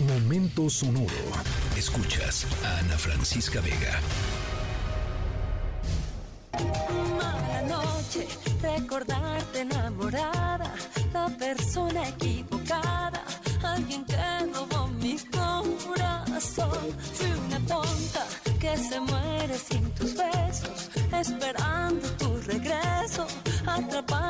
[0.00, 1.08] Momento sonoro.
[1.74, 3.98] Escuchas a Ana Francisca Vega.
[7.16, 8.28] Mala noche,
[8.60, 10.70] recordarte enamorada,
[11.14, 13.24] la persona equivocada,
[13.62, 14.16] alguien que
[14.52, 16.92] robó mi corazón.
[17.14, 18.26] Fui una tonta
[18.60, 23.26] que se muere sin tus besos, esperando tu regreso,
[23.66, 24.25] atrapada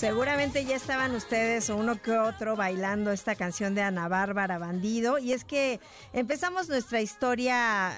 [0.00, 5.18] Seguramente ya estaban ustedes o uno que otro bailando esta canción de Ana Bárbara Bandido.
[5.18, 5.78] Y es que
[6.14, 7.92] empezamos nuestra historia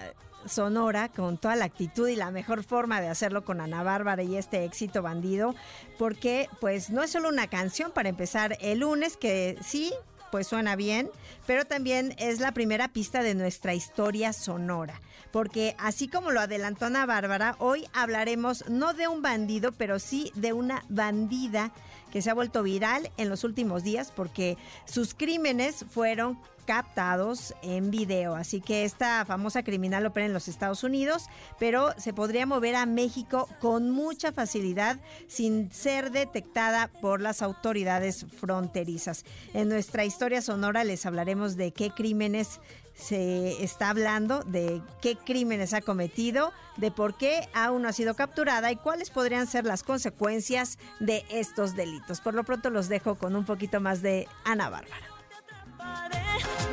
[0.44, 4.36] sonora con toda la actitud y la mejor forma de hacerlo con Ana Bárbara y
[4.36, 5.54] este éxito bandido,
[5.96, 9.94] porque pues no es solo una canción para empezar el lunes, que sí,
[10.32, 11.10] pues suena bien,
[11.46, 15.02] pero también es la primera pista de nuestra historia sonora.
[15.30, 20.32] Porque así como lo adelantó Ana Bárbara, hoy hablaremos no de un bandido, pero sí
[20.34, 21.70] de una bandida
[22.10, 27.90] que se ha vuelto viral en los últimos días porque sus crímenes fueron captados en
[27.90, 28.34] video.
[28.34, 31.26] Así que esta famosa criminal opera en los Estados Unidos,
[31.58, 38.26] pero se podría mover a México con mucha facilidad sin ser detectada por las autoridades
[38.38, 39.24] fronterizas.
[39.54, 42.60] En nuestra historia sonora les hablaremos de qué crímenes
[42.94, 48.14] se está hablando, de qué crímenes ha cometido, de por qué aún no ha sido
[48.14, 52.20] capturada y cuáles podrían ser las consecuencias de estos delitos.
[52.20, 55.11] Por lo pronto los dejo con un poquito más de Ana Bárbara.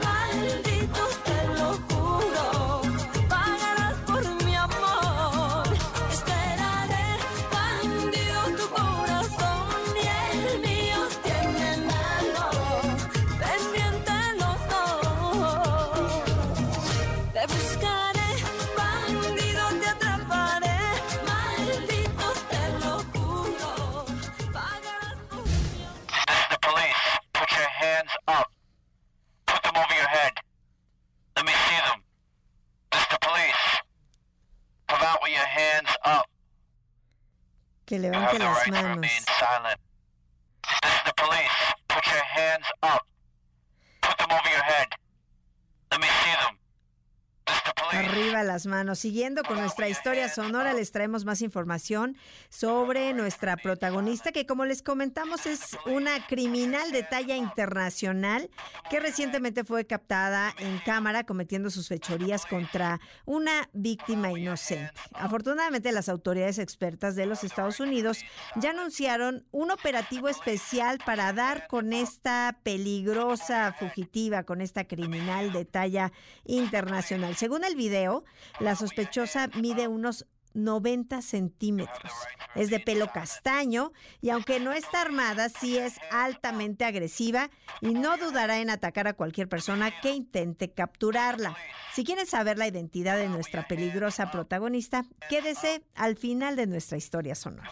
[0.03, 1.28] Maldito,
[37.89, 39.07] Que levante las manos.
[48.66, 49.00] Manos.
[49.00, 52.18] Siguiendo con nuestra historia sonora, les traemos más información
[52.50, 58.50] sobre nuestra protagonista, que como les comentamos es una criminal de talla internacional
[58.90, 64.94] que recientemente fue captada en cámara cometiendo sus fechorías contra una víctima inocente.
[65.14, 68.20] Afortunadamente, las autoridades expertas de los Estados Unidos
[68.56, 75.66] ya anunciaron un operativo especial para dar con esta peligrosa fugitiva, con esta criminal de
[75.66, 76.12] talla
[76.46, 77.36] internacional.
[77.36, 78.24] Según el video,
[78.59, 82.11] la sospechosa mide unos 90 centímetros.
[82.55, 87.49] Es de pelo castaño y aunque no está armada, sí es altamente agresiva
[87.81, 91.55] y no dudará en atacar a cualquier persona que intente capturarla.
[91.93, 97.35] Si quieren saber la identidad de nuestra peligrosa protagonista, quédese al final de nuestra historia
[97.35, 97.69] sonora.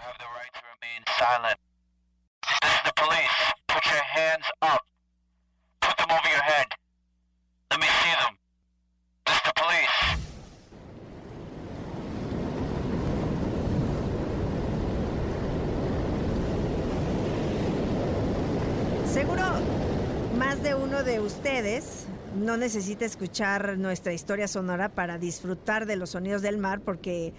[19.18, 19.42] Seguro
[20.38, 22.06] más de uno de ustedes
[22.36, 27.34] no necesita escuchar nuestra historia sonora para disfrutar de los sonidos del mar porque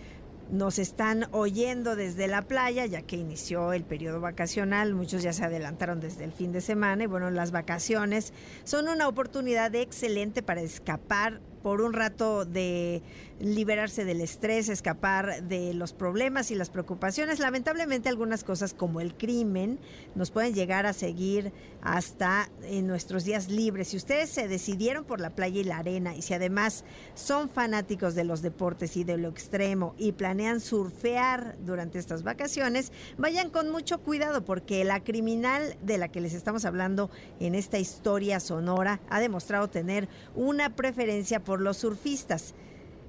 [0.50, 5.44] nos están oyendo desde la playa ya que inició el periodo vacacional, muchos ya se
[5.44, 8.32] adelantaron desde el fin de semana y bueno, las vacaciones
[8.64, 13.02] son una oportunidad excelente para escapar por un rato de
[13.40, 17.40] liberarse del estrés, escapar de los problemas y las preocupaciones.
[17.40, 19.78] Lamentablemente algunas cosas como el crimen
[20.14, 21.52] nos pueden llegar a seguir
[21.82, 23.88] hasta en nuestros días libres.
[23.88, 26.84] Si ustedes se decidieron por la playa y la arena y si además
[27.14, 32.92] son fanáticos de los deportes y de lo extremo y planean surfear durante estas vacaciones,
[33.18, 37.10] vayan con mucho cuidado porque la criminal de la que les estamos hablando
[37.40, 42.54] en esta historia sonora ha demostrado tener una preferencia por los surfistas.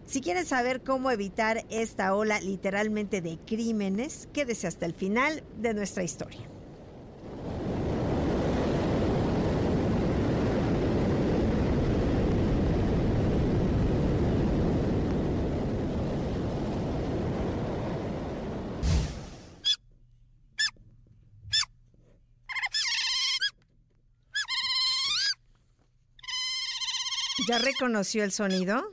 [0.05, 5.73] Si quieren saber cómo evitar esta ola literalmente de crímenes, quédese hasta el final de
[5.73, 6.58] nuestra historia.
[27.47, 28.91] ¿Ya reconoció el sonido?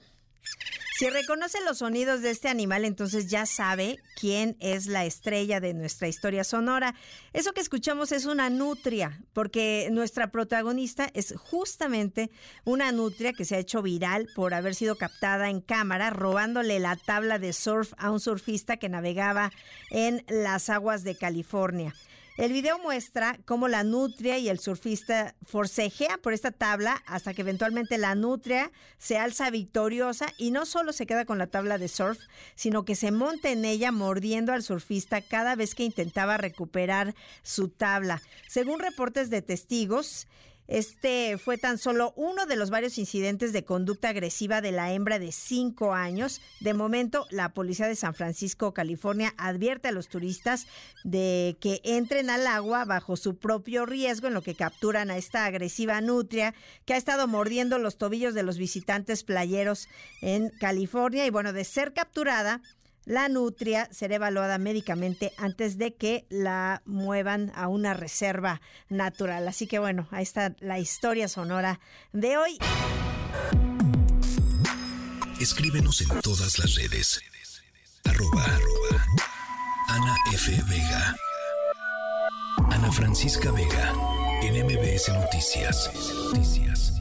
[0.98, 5.74] Si reconoce los sonidos de este animal, entonces ya sabe quién es la estrella de
[5.74, 6.94] nuestra historia sonora.
[7.34, 12.30] Eso que escuchamos es una nutria, porque nuestra protagonista es justamente
[12.64, 16.96] una nutria que se ha hecho viral por haber sido captada en cámara robándole la
[16.96, 19.52] tabla de surf a un surfista que navegaba
[19.90, 21.94] en las aguas de California.
[22.36, 27.40] El video muestra cómo la nutria y el surfista forcejean por esta tabla hasta que
[27.40, 31.88] eventualmente la nutria se alza victoriosa y no solo se queda con la tabla de
[31.88, 32.18] surf,
[32.54, 37.70] sino que se monta en ella mordiendo al surfista cada vez que intentaba recuperar su
[37.70, 38.20] tabla.
[38.48, 40.28] Según reportes de testigos,
[40.68, 45.18] este fue tan solo uno de los varios incidentes de conducta agresiva de la hembra
[45.18, 46.40] de cinco años.
[46.60, 50.66] De momento, la policía de San Francisco, California, advierte a los turistas
[51.04, 55.44] de que entren al agua bajo su propio riesgo en lo que capturan a esta
[55.44, 56.54] agresiva nutria
[56.84, 59.88] que ha estado mordiendo los tobillos de los visitantes playeros
[60.20, 61.26] en California.
[61.26, 62.60] Y bueno, de ser capturada,
[63.06, 69.48] la nutria será evaluada médicamente antes de que la muevan a una reserva natural.
[69.48, 71.80] Así que bueno, ahí está la historia sonora
[72.12, 72.58] de hoy.
[75.40, 77.20] Escríbenos en todas las redes.
[78.04, 79.06] Arroba, arroba
[79.88, 80.50] Ana F.
[80.68, 81.16] Vega.
[82.70, 83.92] Ana Francisca Vega.
[84.42, 85.90] En MBS Noticias.
[86.32, 86.95] Noticias.